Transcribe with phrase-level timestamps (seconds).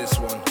[0.00, 0.49] this one.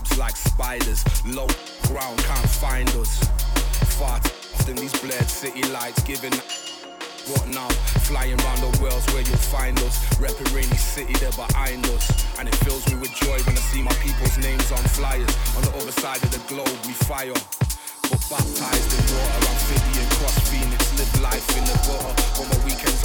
[0.00, 1.04] webs like spiders.
[1.26, 1.46] Low
[1.88, 3.24] ground can't find us.
[3.98, 4.20] Far
[4.66, 6.32] than these bled city lights giving.
[7.28, 7.68] What now?
[8.08, 9.98] Flying round the world's where you'll find us.
[10.16, 12.08] Repping rainy city, there behind us.
[12.38, 15.32] And it fills me with joy when I see my people's names on flyers.
[15.56, 17.36] On the other side of the globe, we fire.
[18.08, 22.14] But baptized in water, amphibian, cross phoenix, live life in the gutter.
[22.40, 22.99] On my weekends,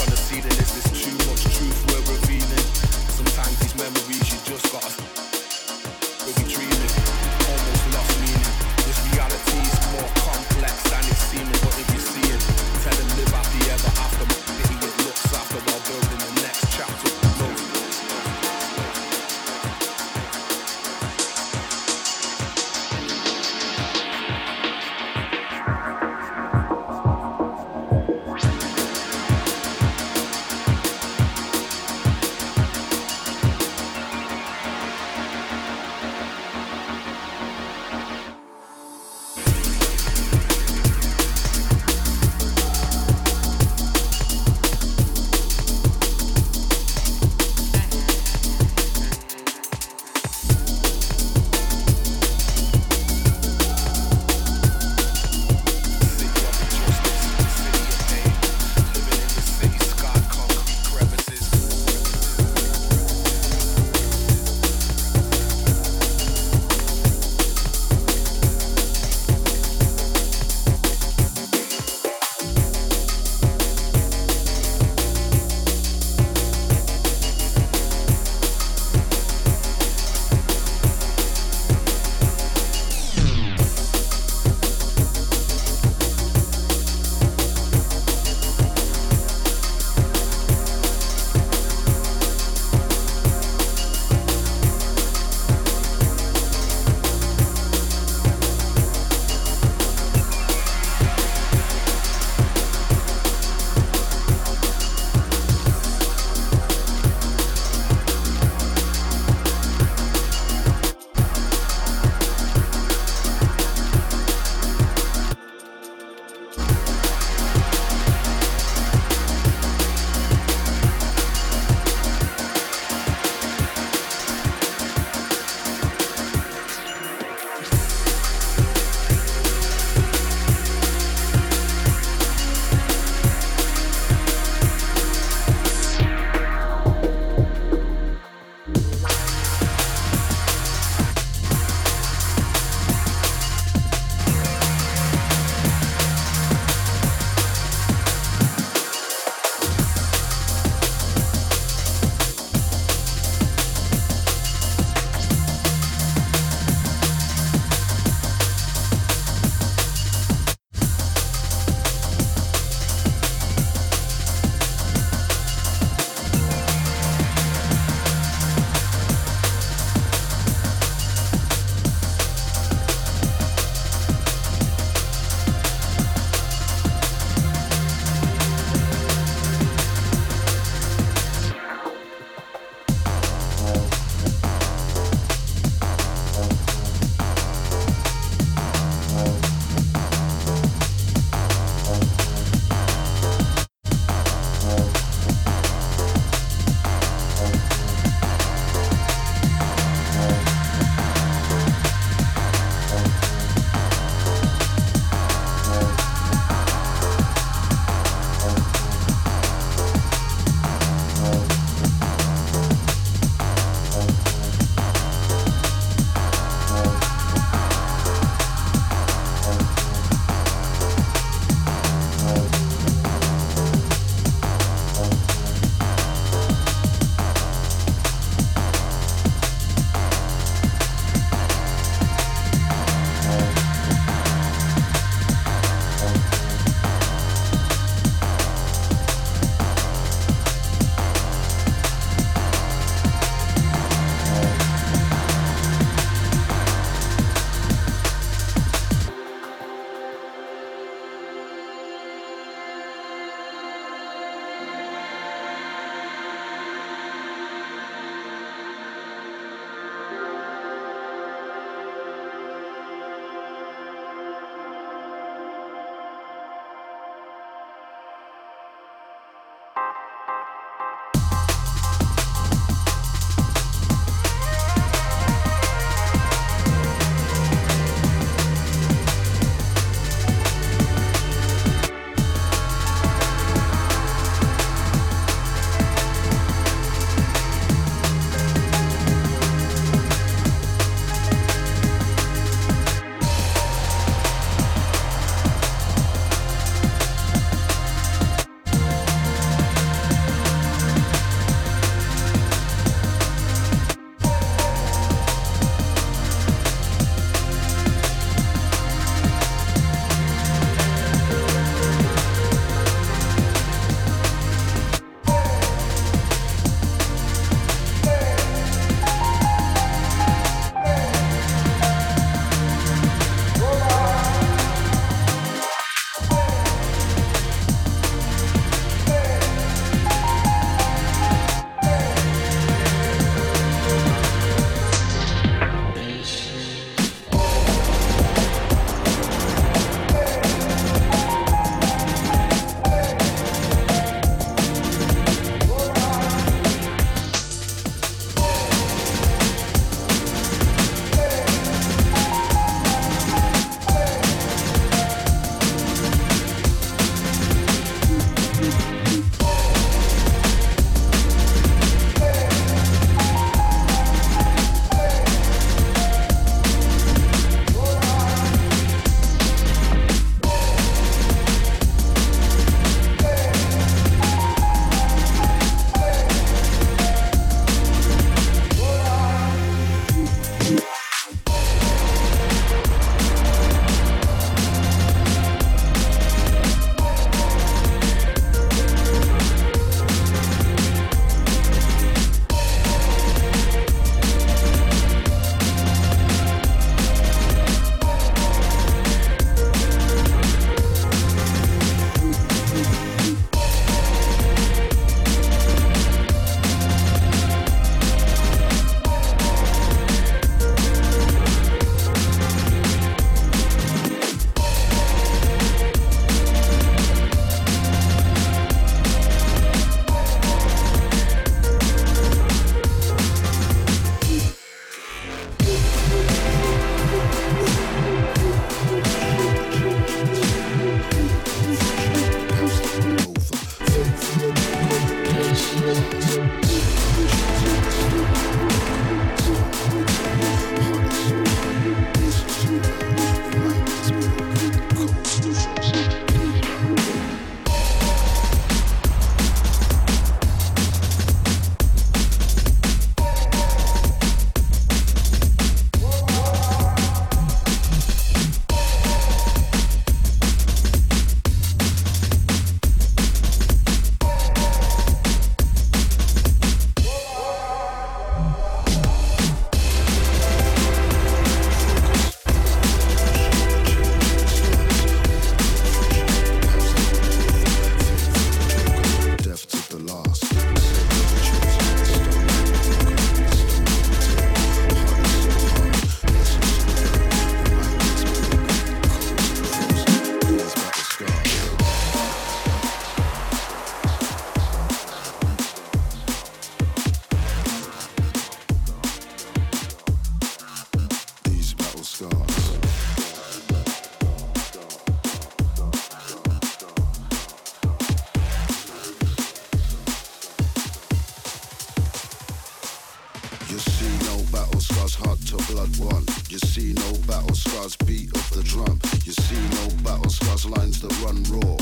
[514.55, 516.23] battle scars, heart to blood one.
[516.49, 518.99] You see no battle scars, beat of the drum.
[519.25, 521.75] You see no battle scars, lines that run raw.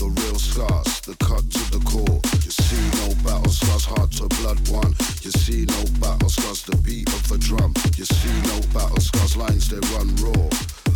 [0.00, 2.20] The real scars, the cut to the core.
[2.44, 4.94] You see no battle scars, heart to blood one.
[5.20, 7.74] You see no battle scars, the beat of the drum.
[7.98, 10.48] You see no battle scars, lines they run raw.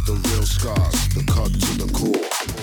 [0.09, 2.58] The real scars, the cut to the core.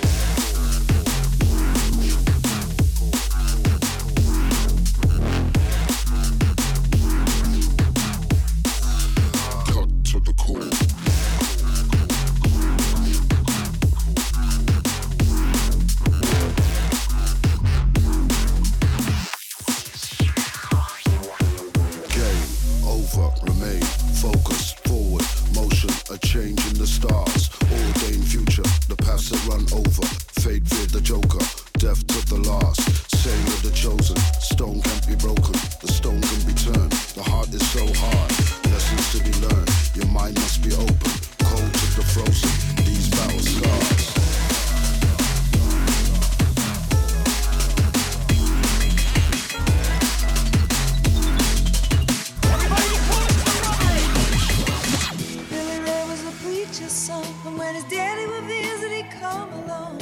[58.26, 60.00] they were visiting come along.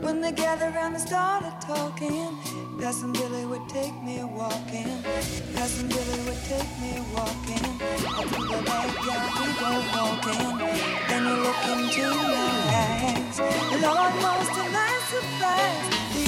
[0.00, 2.38] When they gathered around and started talking,
[2.80, 4.90] Cousin Billy would take me walking.
[5.54, 7.66] Cousin Billy would take me walking.
[8.18, 10.58] Up in the backyard we go walking.
[11.08, 13.38] Then you look into my eyes.
[13.82, 16.25] Lord, most of my surprise.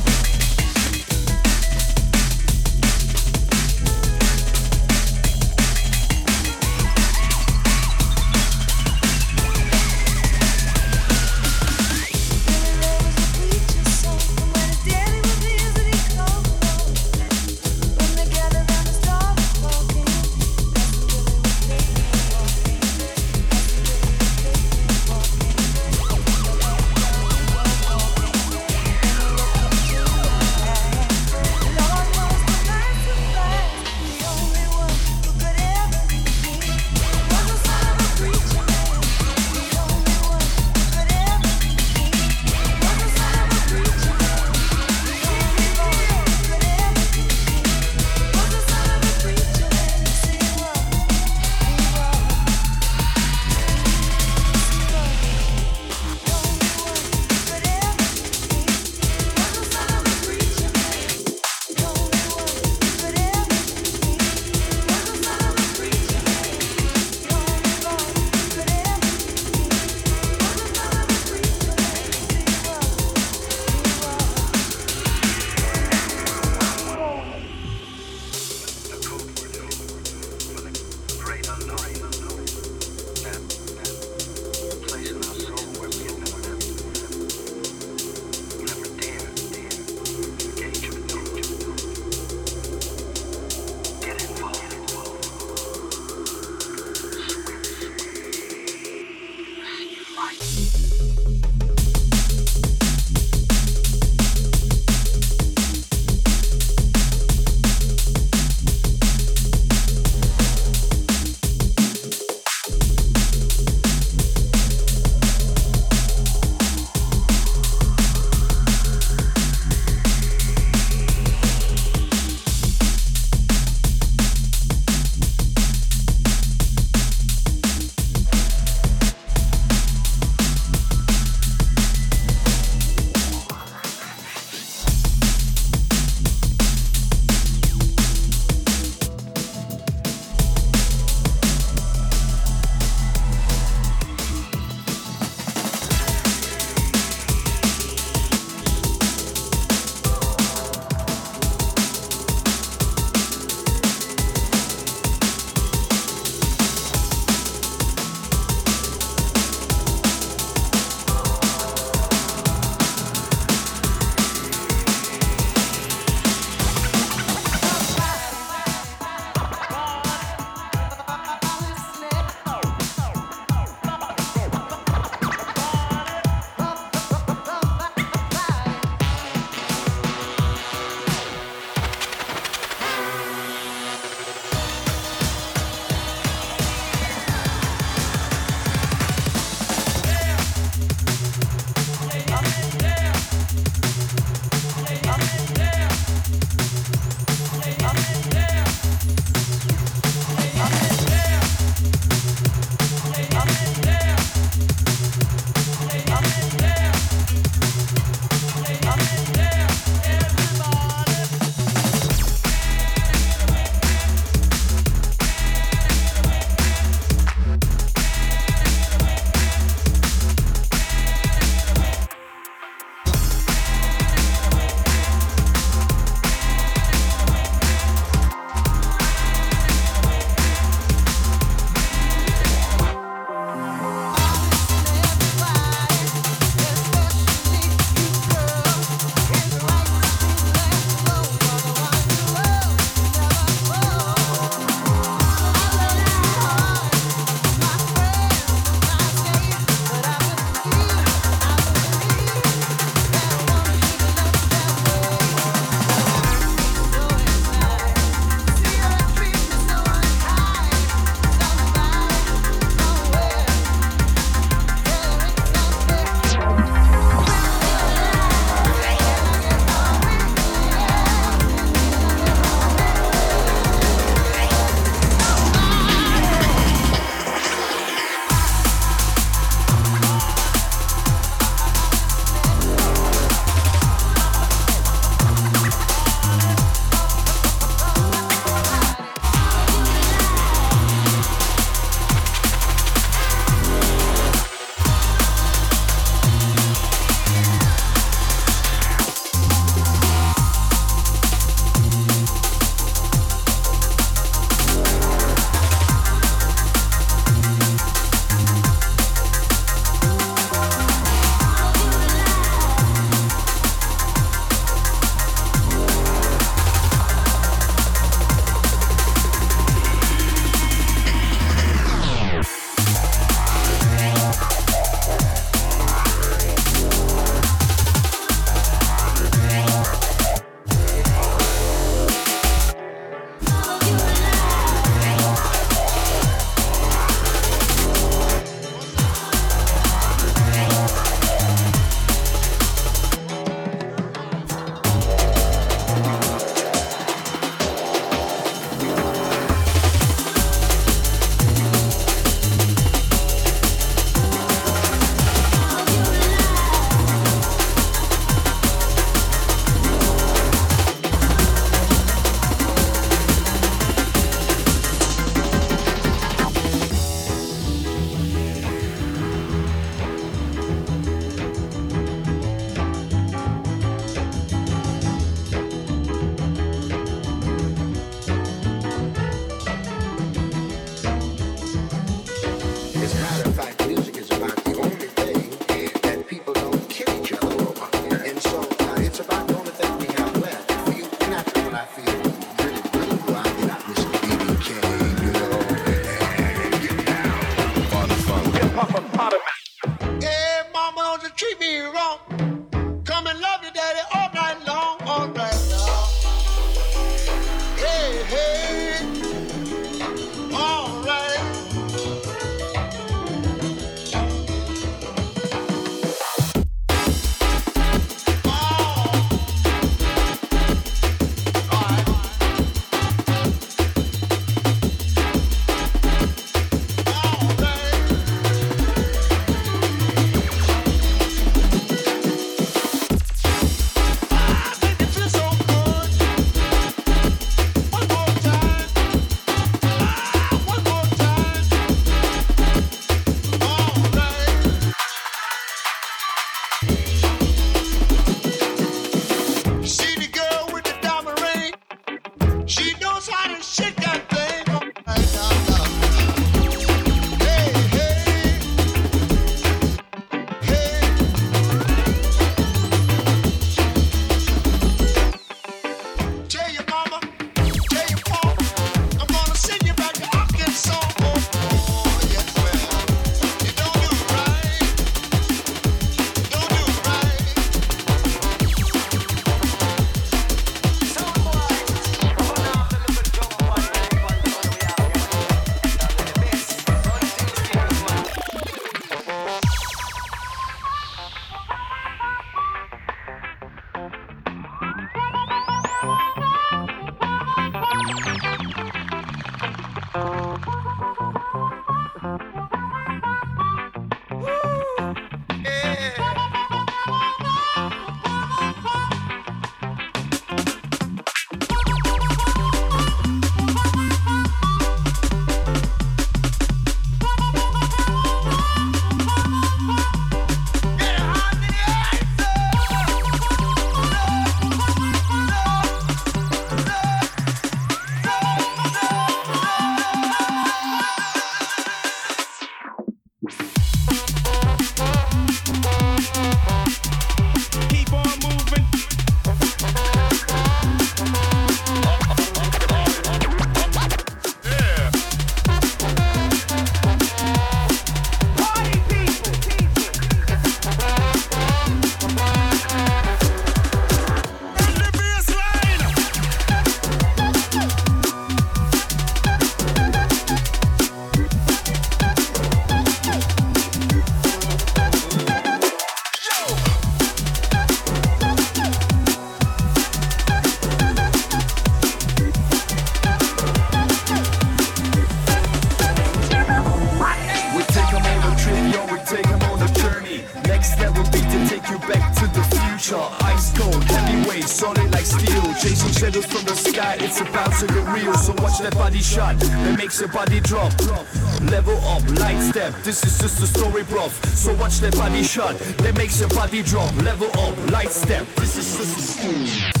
[595.57, 598.47] That makes your body drop, level up, light step.
[598.55, 600.00] This is, this is